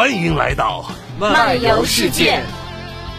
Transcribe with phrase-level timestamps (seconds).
[0.00, 0.86] 欢迎来到
[1.18, 2.40] 漫游世界。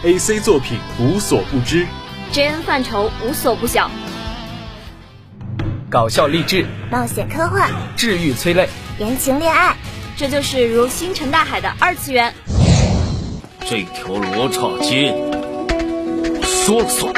[0.02, 1.86] AC 作品无所不知
[2.32, 3.88] ，JN 范畴无所不晓，
[5.88, 9.76] 搞笑励志、冒险科幻、治愈催泪、言情恋爱，
[10.16, 12.34] 这就是如星辰大海的二次元。
[13.60, 17.14] 这条罗刹街，我说了算。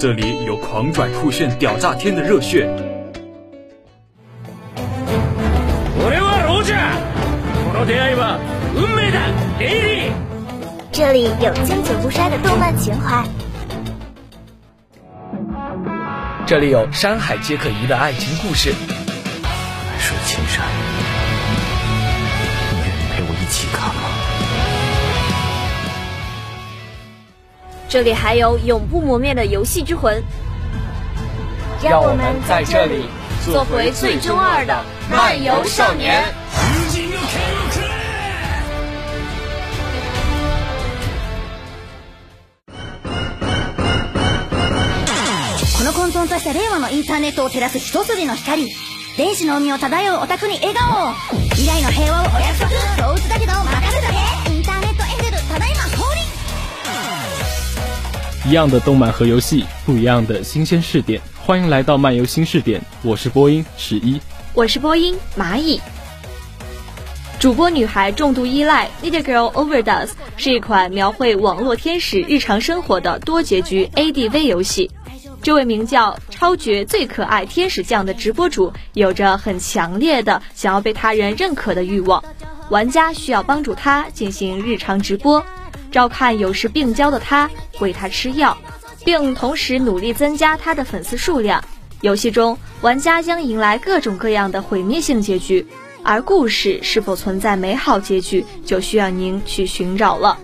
[0.00, 2.68] 这里有狂拽酷炫、屌炸天的热血，
[11.12, 13.22] 这里有经久不衰的动漫情怀，
[16.46, 19.52] 这里有山海皆可移的爱情故事，万
[20.00, 20.64] 水千山，
[22.70, 24.00] 你愿意陪我一起看吗？
[27.90, 30.24] 这里还有永不磨灭的游戏之魂，
[31.84, 33.04] 让我们在这里
[33.44, 36.24] 做回最中二的漫游少年。
[46.31, 48.67] とした令和のインターネットを照らす一筋の光
[49.17, 51.13] 電子の海を漂うオタクに笑顔を
[51.51, 54.13] 未来の平和をお約束そう打つだけど任せとけ
[54.53, 56.23] インターネットエンジェルただいま降臨
[58.49, 61.21] 一样的动漫和游戏，不一样的新鲜试点。
[61.45, 64.21] 欢迎来到漫游新试点，我是播音十一。
[64.53, 65.81] 我是播音蚂蚁。
[67.39, 74.89] 主播女孩重度依赖 Need Girl Overdose 是一款描绘网络天使日常生活的多结局 ADV 游戏。
[75.42, 82.22] 这位名叫超绝最可爱天使酱的直播主，有着很强烈的想要被他人认可的欲望。
[82.70, 85.44] 玩家需要帮助他进行日常直播，
[85.90, 87.50] 照看有时病娇的他，
[87.80, 88.56] 喂他吃药，
[89.04, 91.62] 并同时努力增加他的粉丝数量。
[92.02, 95.66] 游戏中，玩家将迎来各种各样的毁灭性结局，
[96.04, 100.38] 而故事是否存在美好结局，就需要您去寻找了。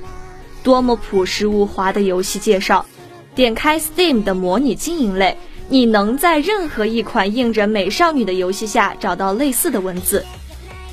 [0.64, 2.84] 多么朴实无华的游戏介绍！
[3.38, 5.36] 点开 Steam 的模拟经营类，
[5.68, 10.26] 你能在任何一款印着美少女的游戏下找到类似的文字。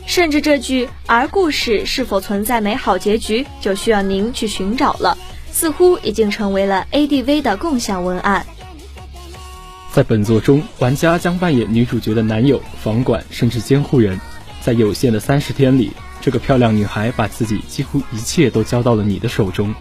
[0.06, 5.18] 甚至这句“而故事是否存在美好结局”，就需要您去寻找了。
[5.52, 8.46] 似乎已经成为了 ADV 的共享文案。
[9.92, 14.22] 在本作中，玩家将扮演女主角的男友、房管甚至监护人。
[14.62, 15.90] 在有限的三十天里，
[16.22, 19.74] 这个漂亮女孩把自己几乎一切都交到了你的手中。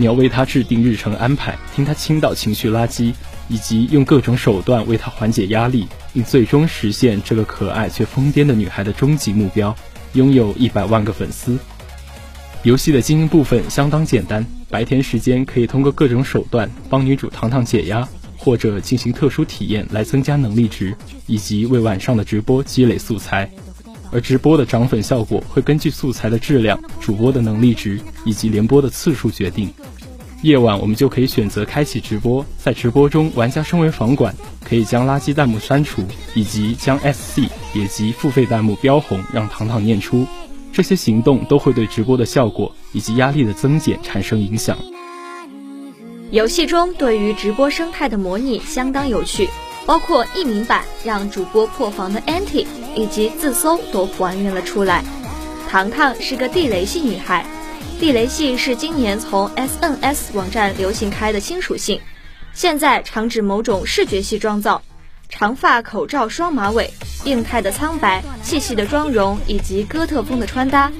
[0.00, 3.12] 你要为她制定日程安排，听她倾倒情绪垃圾，
[3.48, 9.74] 以及用各种手段为她缓解压力，并最终实现这个可爱却疯癫的女孩的终极目标——
[10.14, 11.58] 拥有一百万个粉丝。
[12.62, 23.50] 游戏的经营部分相当简单，白天时间可以通过各种手段帮女主糖糖解压，或者进行特殊体验来增加能力值，以及为晚上的直播积累素材。
[24.10, 29.68] 而直播的涨粉效果会根据素材的质量、主播的能力值以及连播的次数决定。
[30.42, 36.04] 夜晚我们就可以选择开启直播，在直播中，玩家身为房管，可以将垃圾弹幕删除，
[36.34, 37.40] 以及将 SC
[37.74, 40.26] 也即付费弹幕标红，让糖糖念出。
[40.72, 44.78] 这些行动都会对直播的效果以及压力的增减产生影响。
[46.30, 49.48] 游戏中对于直播生态的模拟相当有趣，
[49.88, 55.02] 包括译名版让主播破防的 anti 以及自搜都还原了出来。
[55.66, 57.46] 糖糖是个地雷系女孩，
[57.98, 62.02] 地雷系是今年从 SNS 网站流行开的新属性，
[62.52, 64.82] 现在常指某种视觉系妆造。
[65.30, 66.92] 长发、口罩、双马尾，
[67.24, 70.92] 病态的苍白，细细的妆容以及哥特风的穿搭。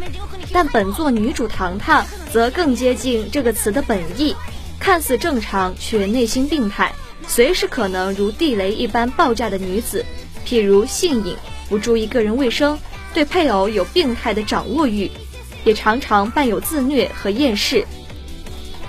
[0.50, 4.34] 但本作女主糖糖则更接近这个词的本意，
[4.80, 6.94] 看似正常却内心病态，
[7.28, 10.04] 随时可能如地雷一般爆炸的女子。
[10.46, 11.36] 譬如性瘾，
[11.68, 12.78] 不注意个人卫生，
[13.12, 15.10] 对配偶有病态的掌握欲，
[15.62, 17.86] 也常常伴有自虐和厌世。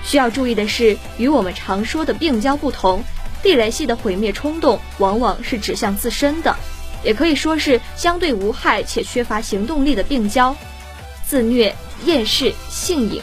[0.03, 3.03] 需要注意的是，与我们常说的病娇不同。
[3.43, 6.55] 地雷系的毁灭冲动往往是指向自身的，
[7.03, 10.55] 也可以说是相对无害且缺乏行动力的病娇、
[11.25, 11.75] 自虐、
[12.05, 13.21] 厌世、性瘾。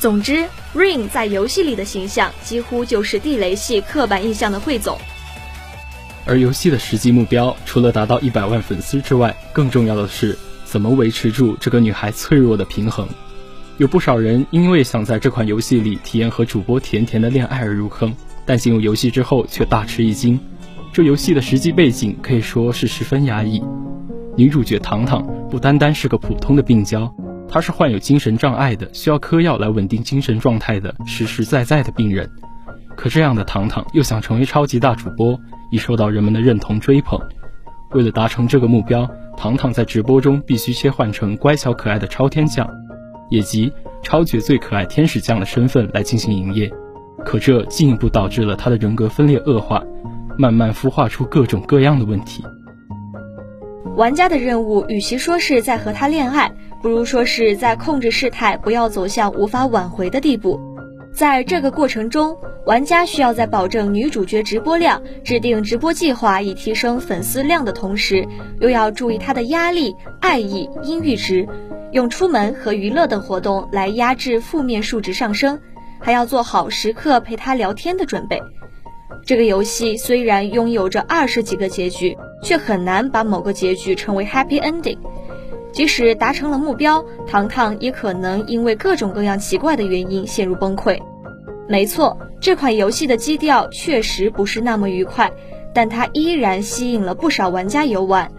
[0.00, 4.96] 总之，Rain 在游戏里的形象几乎就是地雷系刻板印象的汇总。
[6.24, 13.06] 而游戏的实际目标，除了达到一百万粉丝之外，更重要的是怎么维持住这个女孩脆弱的平衡。
[13.76, 18.10] 有不少人因为想在这款游戏里体验和主播甜甜的恋爱而入坑。
[18.46, 20.40] 但进入游戏之后却大吃一惊，
[20.94, 23.62] 这游戏的实际背景可以说是十分压抑。
[24.34, 27.14] 女主角糖糖不单单是个普通的病娇，
[27.50, 32.30] 他是患有精神障碍的，需要嗑药来稳定精神状态的实实在在的病人。
[32.96, 35.38] 可这样的糖糖又想成为超级大主播，
[35.72, 37.20] 以受到人们的认同追捧。
[37.90, 42.68] 为了达成这个目标，糖糖在直播中必须切换成乖巧可爱的超天将，
[43.30, 46.70] 以及超绝最可爱天使将的身份来进行营业，
[47.24, 49.82] 可这进一步导致了他的人格分裂恶化，
[50.38, 52.44] 慢慢孵化出各种各样的问题。
[53.96, 56.52] 玩家的任务与其说是在和他恋爱，
[56.82, 60.58] 不如说是在控制事态，不要走向无法挽回的地步。
[61.12, 68.26] 在这个过程中，玩家需要在保证女主角直播量、制定直播计划以提升粉丝量的同时，
[68.60, 71.46] 又要注意她的压力、爱意、阴郁值，
[71.92, 75.60] 用出门和娱乐等活动来压制负面数值上升，
[75.98, 78.40] 还要做好时刻陪她聊天的准备。
[79.26, 84.96] 这个游戏虽然拥有着二十几个结局，却很难把某个结局称为 happy ending。
[85.72, 90.98] 即使达成了目标，糖糖也可能因为各种各样奇怪的原因陷入崩溃。
[91.68, 95.30] 没错，这款游戏的基调确实不是那么愉快，
[95.72, 98.30] 但它依然吸引了不少玩家游玩。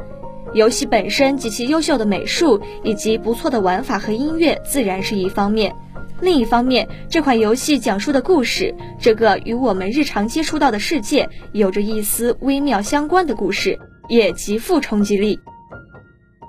[0.54, 5.74] 游戏本身及其优秀的美术以及不错的玩法和音乐自然是一方面，
[6.20, 13.80] 另一方面，这款游戏讲述的故事，这个与我们日常接触到的世界有着一丝微妙相关的故事，
[14.10, 15.40] 也极富冲击力。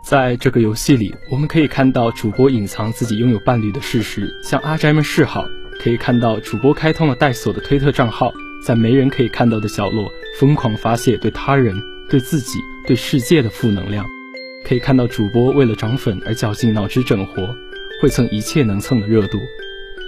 [0.02, 5.44] 在这个游戏里，我们可以看到主播隐藏自己拥有伴侣的事实，向阿宅们示好；
[5.81, 8.32] 可以看到主播开通了带锁的推特账号，
[8.66, 10.10] 在没人可以看到的角落
[10.40, 14.04] 疯狂发泄对他人、对自己、对世界的负能量；
[14.66, 17.54] 可以看到主播为了涨粉而绞尽脑汁整活，
[18.02, 19.38] 会蹭一切能蹭的热度；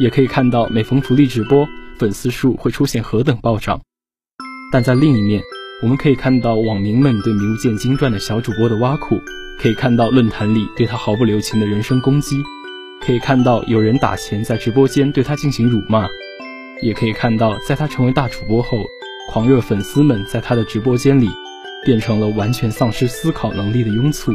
[0.01, 1.69] 也可以看到每逢福利直播，
[1.99, 3.81] 粉丝数会出现何等暴涨。
[4.73, 5.41] 但在另一面，
[5.85, 9.21] 我们可以看到网民们对名不见经传的小主播的挖苦。
[9.65, 12.37] 可以看到论坛里对他毫不留情的人身攻击，
[13.01, 16.07] 可以看到有人打钱在直播间对他进行辱骂，
[16.83, 18.85] 也可以看到在他成为大主播后，
[19.31, 21.31] 狂热粉丝们在他的直播间里
[21.83, 24.35] 变成了完全丧失思考能力的庸卒。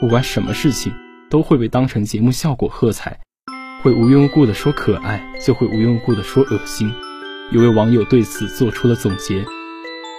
[0.00, 0.90] 不管什么事情
[1.28, 3.20] 都会被当成节目效果喝彩，
[3.82, 6.90] 会无缘无故的说可爱，就会无缘无故的说恶心。
[7.50, 9.44] 有位网友对此做出了总结。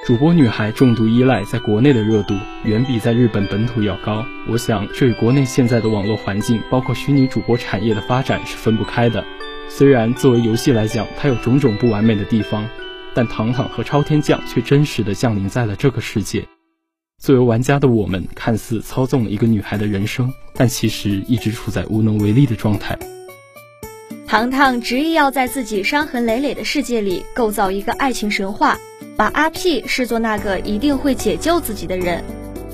[0.06, 4.26] 主播女孩重度依赖，在国内的热度远比在日本本土要高。
[4.50, 9.24] 我想，这与国内现在的网络环境，包括虚拟主播产业的发展是分不开的。
[9.70, 12.68] 虽然作为游戏来讲，它有种种不完美的地方，
[13.14, 16.46] 但糖糖和超天将却真实的降临在了这个世界。
[17.22, 23.00] 作为玩家的我们，看似操纵了一个女孩的人生，但其实一直处在无能为力的状态。
[24.28, 28.78] 糖糖执意要在自己伤痕累累的世界里构造一个爱情神话。
[29.15, 32.24] 把阿 P 视作那个一定会解救自己的人，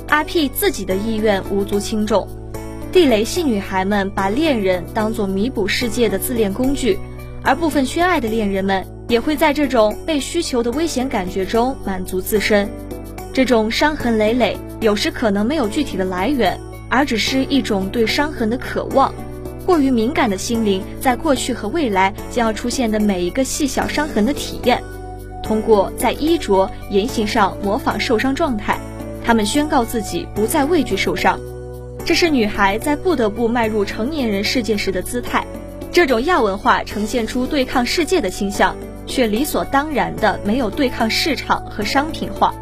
[0.08, 2.28] 阿 P 自己的意愿无足轻重。
[2.94, 6.98] 地雷系女孩们把恋人当作弥补世界的自恋工具，
[7.44, 12.70] 而部分缺爱的恋人们也会在这种被需求的危险感觉中满足自身。
[13.34, 16.58] 这种伤痕累累有时可能没有具体的来源，
[16.90, 19.14] 而只是一种对伤痕的渴望。
[19.66, 24.82] 过于敏感的心灵，在过去和未来将要出现的每一个细小伤痕的体验。
[25.50, 28.78] 通过在衣着言行上模仿受伤状态，
[29.26, 31.40] 他们宣告自己不再畏惧受伤。
[32.06, 35.44] 这是女孩在不得不迈入成年人世界时的姿态。
[35.92, 38.76] 这种亚文化呈现出对抗世界的倾向，
[39.08, 42.54] 却理所当然的没有对抗市场和商品化。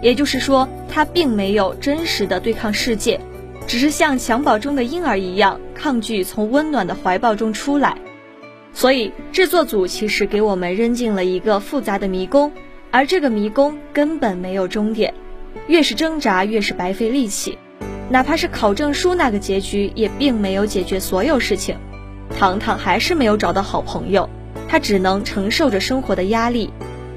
[0.00, 3.18] 也就是说，它并没有真实的对抗世界，
[3.66, 7.98] 只是像襁褓中的婴儿一样抗拒从温暖的怀抱中出来。
[8.78, 12.52] 所以，制作组其实给我们扔进了一个复杂的迷宫，
[12.92, 15.12] 而这个迷宫根本没有终点，
[15.66, 17.58] 越是挣扎越是白费力气。
[18.08, 21.76] 哪怕是考证书那个结局，也并没有解决所有事情。
[22.38, 24.30] 糖糖还是没有找到好朋友，
[24.68, 26.70] 他只能承受着生活的压力，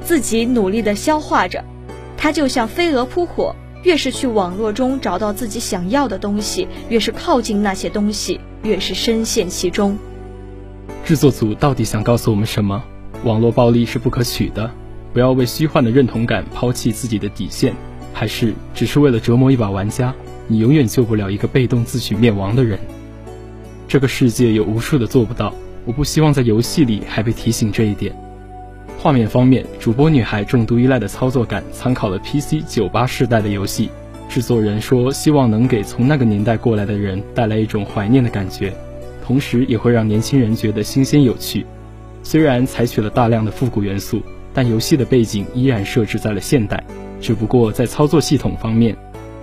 [0.04, 1.64] 自己努力地消化着。
[2.18, 9.96] 他就像飞蛾扑火，越是去网络中找到自己想要的东西，越是靠近那些东西，越是深陷其中。
[11.04, 12.82] 制作组到底想告诉我们什么？
[13.24, 14.70] 网络暴力是不可取的，
[15.14, 17.74] 不要为虚幻的认同感抛弃自己的底线，
[18.14, 20.14] 还是只是为了折磨一把玩家？
[20.48, 22.80] 你永远救不了一个被动自取灭亡的人。
[23.88, 25.54] 这个世界有无数的做不到，
[25.86, 28.16] 我不希望在游戏里还被提醒这一点。
[28.98, 33.90] 画面方面，主播女孩重度依赖的操作感参考了 PC 九八世代的游戏，
[34.30, 38.74] 制作人说希望能给从那个年代过来的人带来一种怀念的感觉。
[39.32, 41.66] 同时也会让年轻人觉得新鲜有趣。
[42.22, 44.22] 虽然采取了大量的复古元素，
[44.54, 46.84] 但游戏的背景依然设置在了现代，
[47.22, 48.94] 只不过在操作系统方面，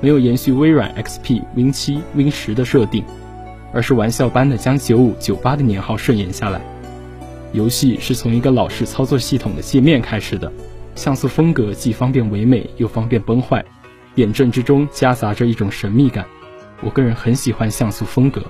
[0.02, 3.02] 没有延续微软 XP、Win 七、Win 十的设定，
[3.72, 6.60] 而是玩笑般的将九五、九八的年号顺延下来。
[7.54, 10.52] 游戏是从一个老式操作系统的界面开始的，
[10.96, 13.64] 像素风格既方便唯美又方便崩坏，
[14.14, 16.26] 点阵之中夹杂着一种神秘感。
[16.82, 18.42] 我个人很喜欢像素风格。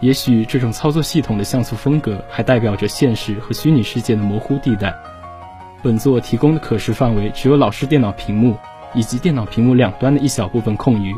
[0.00, 4.94] 也许这种操作系统的像素风格，还代表着现实和虚拟世界的模糊地带。
[5.82, 8.56] 本作提供的可视范围只有老式电脑屏幕
[8.94, 11.14] 以及电脑屏幕两端的一小部分空余。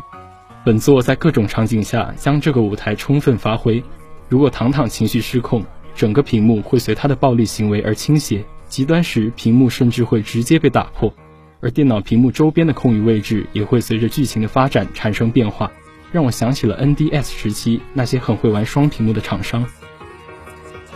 [0.64, 3.82] 本作在各种场景下将这个舞台充分发挥。
[4.28, 11.12] 如果糖糖情绪失控，整个屏幕会随他的暴力行为而倾斜，极端时屏幕甚至会直接被打破，
[11.60, 15.70] 而电脑屏幕周边的空余位置也会随着剧情的发展产生变化，
[16.12, 19.66] 让我想起了 NDS 时期那些很会玩双屏幕的厂商。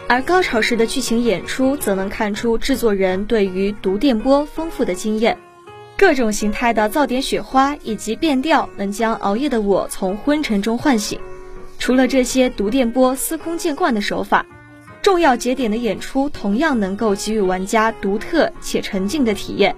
[0.09, 5.37] 而高潮时的剧情演出，则能看出制作人对于读电波丰富的经验。
[5.97, 11.19] 各种形态的噪点雪花以及变调，能将熬夜的我从昏沉中唤醒。
[11.79, 14.47] 除了这些读电波司空见惯的手法，
[15.03, 19.75] 重要节点的演出同样能够给予玩家独特且沉浸的体验。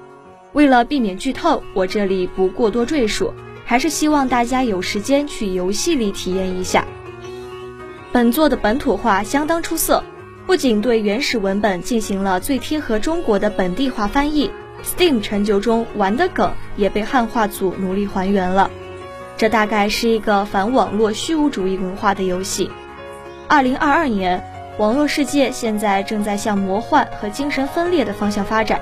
[0.53, 3.33] 为了避免剧透，我这里不过多赘述，
[3.69, 6.87] 还是希望大家有时间去游戏里体验一下。
[8.11, 10.03] 本作的本土化相当出色。
[10.47, 14.51] 不仅对原始文本进行了最贴合中国的本地化翻译
[14.83, 18.71] ，Steam 成就中玩的梗也被汉化组努力还原了。
[19.37, 22.71] 这大概是一个反网络虚无主义文化的游戏。
[23.47, 24.43] 二零二二年，
[24.79, 28.81] 网络世界现在正在向魔幻和精神分裂的方向发展，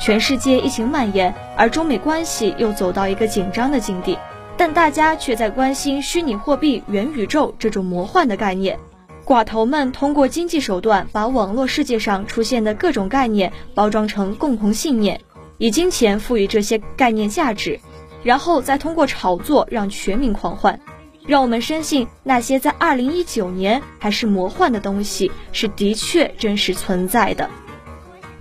[0.00, 4.18] 全世界疫情蔓延，而中美关系又走到一个紧张的境地，
[4.56, 8.78] 但大家却在关心虚拟货币、元宇宙这种魔幻的概念。
[9.24, 15.20] 寡头们通过经济手段，把网络世界上出现的各种概念包装成共同信念，
[15.56, 17.80] 以金钱赋予这些概念价值，
[18.22, 20.78] 然后再通过炒作让全民狂欢，
[21.26, 27.48] 让我们深信那些在二零一九年还是魔幻的东西是的确真实存在的。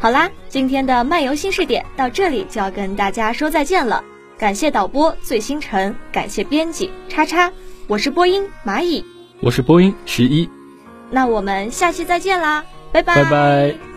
[0.04, 4.04] 好啦，今天的漫游新视点到这里就要跟大家说再见了。
[4.38, 7.50] 感谢导播醉星辰，感谢编辑叉叉，
[7.88, 9.02] 我是播音蚂蚁，
[9.40, 10.50] 我是播音十一。
[11.10, 13.93] 那我们下期再见啦，拜拜拜拜。